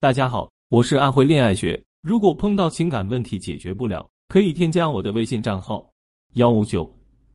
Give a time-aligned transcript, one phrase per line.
[0.00, 1.82] 大家好，我是安徽恋爱学。
[2.02, 5.84] 如果碰到情感问题解决不了，可以添加我的微信账号
[6.34, 6.88] 幺五九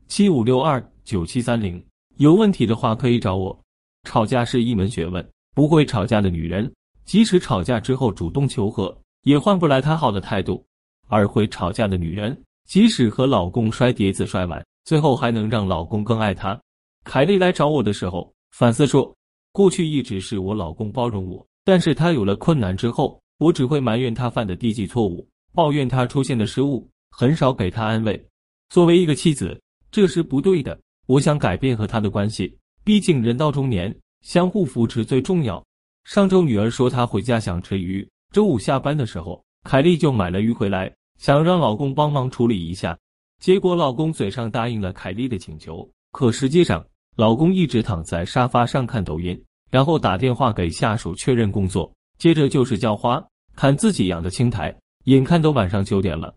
[0.08, 1.86] 七五六二九七三零。
[2.20, 3.60] 有问题的话可以找我。
[4.04, 6.74] 吵架是一门学问，不会吵架的女人，
[7.04, 10.64] 即使吵架之后主动求和，也换不来她好的态度；
[11.10, 16.58] 而会吵架的女人，即使和老公摔碟子摔碗，最后还能让老公更爱她。
[17.04, 19.14] 凯莉来找我的时候，反思说，
[19.52, 21.46] 过去一直是我老公包容我。
[21.66, 28.22] 但是他有了困难之后，我只会埋怨他犯的低级错误，抱怨他出现的失误，很少给他安慰。
[28.70, 29.60] 作为一个妻子，
[29.92, 30.80] 这是不对的。
[31.06, 35.64] 我想改变和他的关系，毕竟人到中年，相互扶持最重要。
[36.06, 42.98] 上周女儿说她回家想吃鱼，周五下班的时候，凯莉就买了鱼回来，想让老公帮忙处理一下。
[43.40, 49.42] 结果老公嘴上答应了凯莉的请求，可实际上老公一直躺在沙发上看抖音。
[49.74, 53.20] 然后打电话给下属确认工作，接着就是浇花，
[53.56, 54.72] 看自己养的青苔，
[55.06, 56.32] 眼看都晚上九点了，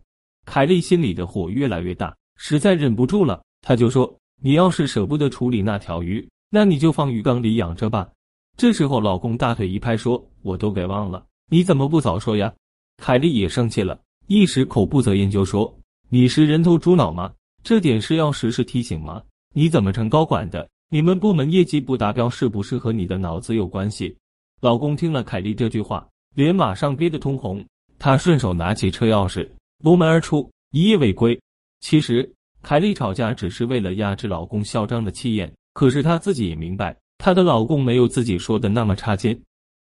[0.47, 4.11] 凯莉心里的火越来越大，实在忍不住了，她就说
[4.41, 8.09] ：“你要是舍不得处理那条鱼，那你就放鱼缸里养着吧。”
[8.57, 12.51] 这时候老公大腿一拍说：“我都给忘了，你怎么不早说呀？”
[12.97, 17.31] 凯莉也生气了，一时口不择言就说：“你是人头猪脑吗？
[17.63, 19.23] 这点事要时时提醒吗？
[19.53, 24.17] 你怎么成高管的？”你们部门业绩不达标，是不是和你的脑子有关系？
[24.61, 27.65] 老公听了凯莉这句话，脸马上憋得通红。
[27.99, 29.49] 他顺手拿起车钥匙，
[29.83, 31.37] 夺门而出，一夜未归。
[31.81, 35.53] 其实，凯莉吵架只是为了压制老公嚣张的气焰。
[35.75, 39.37] 可是她自己也明白，她的老公没有自己说的那么差劲。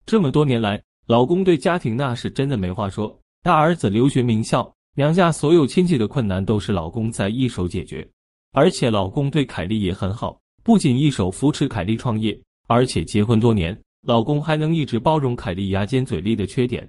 [0.05, 3.19] 这么多年来，老公对家庭那是真的没话说。
[3.41, 8.07] 大儿子留学名校，娘家所有亲戚的困难都是老公在一手解决，
[8.51, 10.39] 而且老公对凯莉也很好。
[10.63, 16.87] 不仅一手扶持凯莉创业，而且结婚多年，老公还能一直包容凯莉牙尖嘴利的缺点。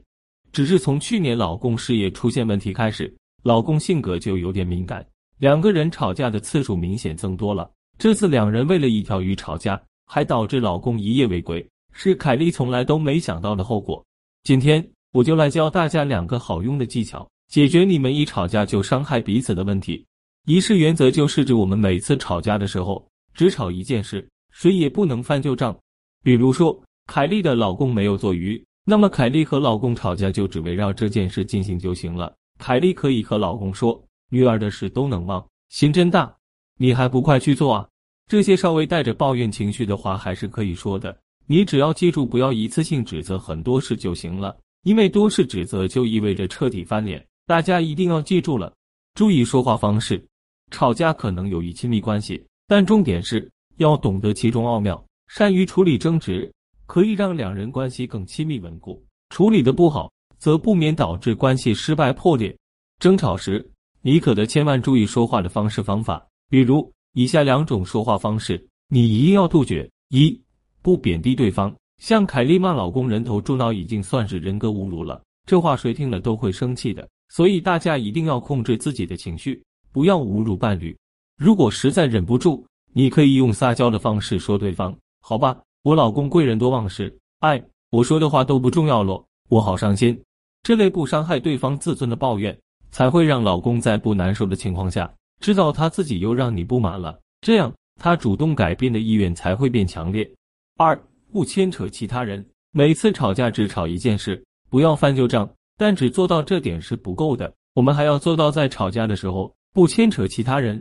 [0.52, 5.04] 只是从去年老公事业出现问题开始，老公性格就有点敏感，
[5.38, 7.70] 两个人吵架的次数明显增多了。
[7.98, 14.04] 这次两人为了一条鱼吵架，还导致老公一夜未归，是凯莉从来都没想到的后果。
[14.42, 20.04] 今天我就来教大家两个好用的技巧，解决你们一吵架就伤害彼此的问题。
[20.44, 23.02] 仪式原则就是指我们每次吵架的时候。
[23.34, 25.76] 只吵一件事，谁也不能翻旧账。
[26.22, 32.34] 比如说，凯莉的老公没有做鱼，那么凯莉和老公吵架就只围绕这件事进行就行了。
[32.58, 34.00] 凯莉可以和老公说
[34.30, 36.32] ：“女儿的事都能忘，心真大，
[36.78, 37.88] 你还不快去做啊？”
[38.28, 41.16] 这些稍微带着抱怨情绪的话还是可以说的。
[41.46, 47.24] 你只要记住，不要一次性指责很多事就行了，因为多事指责就意味着彻底翻脸。
[47.46, 48.72] 大家一定要记住了，
[49.14, 50.24] 注意说话方式。
[50.70, 52.42] 吵架可能有益亲密关系。
[52.72, 53.46] 但重点是
[53.76, 56.50] 要懂得其中奥妙，善于处理争执，
[56.86, 59.04] 可以让两人关系更亲密稳固。
[59.28, 62.56] 处理的不好，则不免导致关系失败破裂。
[62.98, 63.62] 争吵时，
[64.00, 70.40] 你可得千万注意说话的方式方法，比如以下两种说话方式，你一定要杜绝：一、
[70.80, 77.06] 不贬低对方，像凯莉骂老公人头猪脑，已经算是人格侮辱了，这话谁听了都会生气的。
[77.28, 79.62] 所以大家一定要控制自己的情绪，
[79.92, 80.96] 不要侮辱伴侣。
[81.42, 87.60] 如果实在忍不住，你可以用撒娇的方式说对方：“好吧，我老公贵人多忘事，哎，
[87.90, 90.16] 我说的话都不重要咯，我好伤心。”
[90.62, 92.56] 这类不伤害对方自尊的抱怨，
[92.92, 100.30] 才会让老公在不难受的情况下，知道他自己又让你不满了，这样他主动改变的意愿才会变强烈。
[100.76, 100.96] 二，
[101.32, 110.80] 不牵扯其他人，每次吵架只吵一件事，不要翻旧账，但只做到这点是不够的，我们还要做到在吵架的时候不牵扯其他人。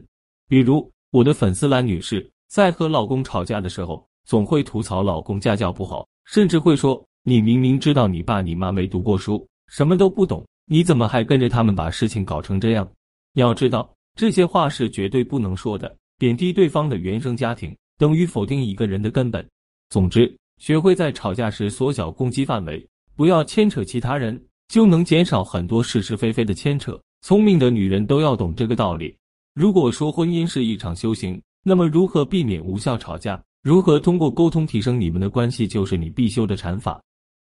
[0.52, 12.86] 比如我的粉丝兰女士在和老公吵架的时候，总会吐槽老公家教不好，甚至会说：“你明明知道你爸你妈没读过书，什么都不懂，你怎么还跟着他们把事情搞成这样？”
[13.36, 19.48] 要知道这些话是绝对不能说的，贬低对方的原生家庭等于否定一个人的根本。
[19.88, 22.86] 总之，学会在吵架时缩小攻击范围，
[23.16, 24.38] 不要牵扯其他人，
[24.68, 27.02] 就能减少很多是是非非的牵扯。
[27.22, 29.16] 聪明的女人都要懂这个道理。
[29.54, 37.02] 如果说婚姻是一场修行，那么如何避免无效吵架，如何通过沟通提升你们的关系，就是你必修的禅法。